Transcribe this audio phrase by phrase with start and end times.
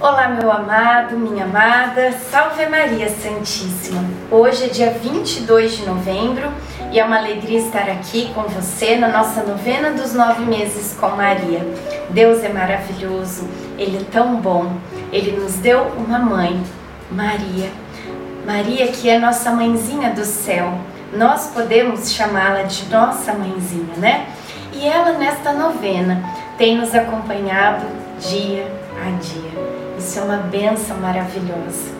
[0.00, 4.02] Olá, meu amado, minha amada, salve Maria Santíssima.
[4.30, 6.50] Hoje é dia 22 de novembro
[6.90, 11.08] e é uma alegria estar aqui com você na nossa novena dos nove meses com
[11.08, 11.60] Maria.
[12.08, 13.46] Deus é maravilhoso,
[13.76, 14.72] Ele é tão bom,
[15.12, 16.58] Ele nos deu uma mãe,
[17.10, 17.70] Maria.
[18.46, 20.78] Maria, que é nossa mãezinha do céu,
[21.12, 24.28] nós podemos chamá-la de nossa mãezinha, né?
[24.72, 26.24] E ela, nesta novena,
[26.56, 27.84] tem nos acompanhado
[28.18, 29.79] dia a dia.
[30.00, 31.92] Isso é uma benção maravilhosa.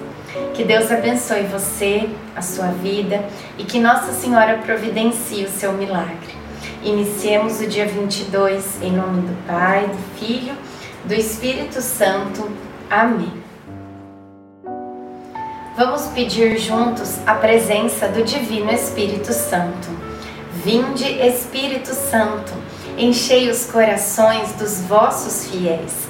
[0.55, 3.23] Que Deus abençoe você, a sua vida
[3.59, 6.35] e que Nossa Senhora providencie o seu milagre.
[6.83, 10.55] Iniciemos o dia 22 em nome do Pai, do Filho,
[11.05, 12.51] do Espírito Santo.
[12.89, 13.35] Amém.
[15.77, 19.89] Vamos pedir juntos a presença do Divino Espírito Santo.
[20.65, 22.53] Vinde, Espírito Santo,
[22.97, 26.10] enchei os corações dos vossos fiéis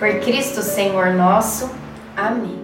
[0.00, 1.70] por Cristo Senhor nosso.
[2.16, 2.58] Amém.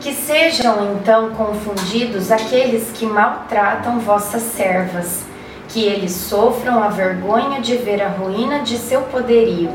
[0.00, 5.26] Que sejam então confundidos aqueles que maltratam vossas servas,
[5.68, 9.70] que eles sofram a vergonha de ver a ruína de seu poderio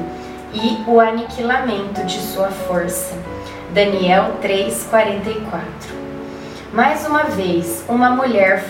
[0.51, 3.13] e o aniquilamento de sua força.
[3.71, 5.61] Daniel 3:44.
[6.73, 8.65] Mais uma vez, uma mulher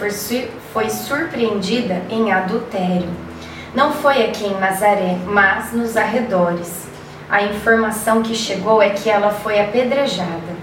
[0.73, 3.32] foi surpreendida em adultério
[3.75, 6.83] não foi aqui em Nazaré, mas nos arredores.
[7.27, 10.53] A informação que chegou é que ela foi apedrejada.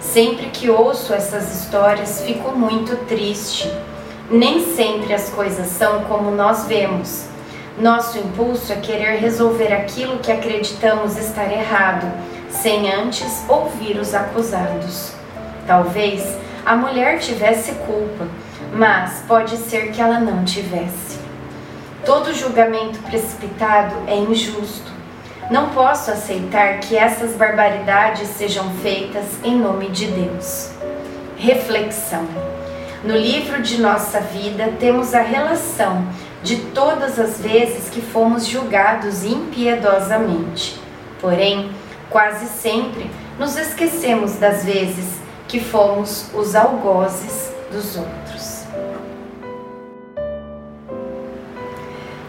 [0.00, 3.70] Sempre que ouço essas histórias, fico muito triste.
[4.30, 7.26] Nem sempre as coisas são como nós vemos.
[7.78, 12.10] Nosso impulso é querer resolver aquilo que acreditamos estar errado,
[12.48, 15.12] sem antes ouvir os acusados.
[15.66, 18.26] Talvez a mulher tivesse culpa,
[18.72, 21.25] mas pode ser que ela não tivesse.
[22.06, 24.92] Todo julgamento precipitado é injusto.
[25.50, 30.70] Não posso aceitar que essas barbaridades sejam feitas em nome de Deus.
[31.36, 32.24] Reflexão.
[33.02, 36.06] No livro de nossa vida temos a relação
[36.44, 40.80] de todas as vezes que fomos julgados impiedosamente.
[41.20, 41.72] Porém,
[42.08, 45.18] quase sempre nos esquecemos das vezes
[45.48, 48.25] que fomos os algozes dos outros.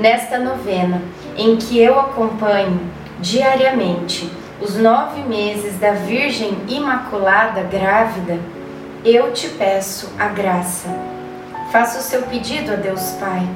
[0.00, 1.02] Nesta novena,
[1.36, 2.80] em que eu acompanho
[3.18, 8.38] diariamente os nove meses da Virgem Imaculada grávida,
[9.04, 10.88] eu te peço a graça.
[11.70, 13.46] Faça o seu pedido a Deus Pai,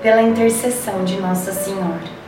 [0.00, 2.27] pela intercessão de Nossa Senhora.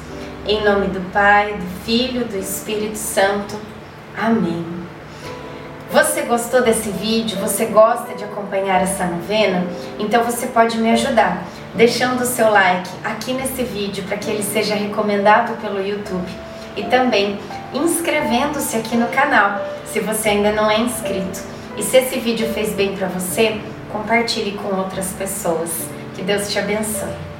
[0.47, 3.55] Em nome do Pai, do Filho, do Espírito Santo.
[4.17, 4.65] Amém.
[5.91, 7.37] Você gostou desse vídeo?
[7.41, 9.63] Você gosta de acompanhar essa novena?
[9.99, 11.43] Então você pode me ajudar
[11.75, 16.27] deixando o seu like aqui nesse vídeo para que ele seja recomendado pelo YouTube
[16.75, 17.37] e também
[17.71, 21.39] inscrevendo-se aqui no canal se você ainda não é inscrito.
[21.77, 23.61] E se esse vídeo fez bem para você,
[23.91, 25.69] compartilhe com outras pessoas.
[26.15, 27.30] Que Deus te abençoe.